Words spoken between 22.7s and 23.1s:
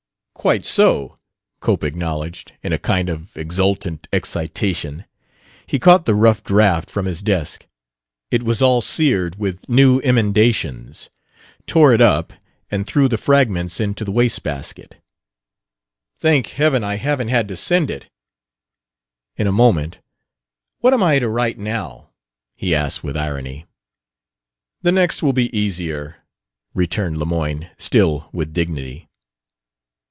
asked